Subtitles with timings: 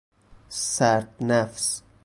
[0.49, 1.81] سرد نفس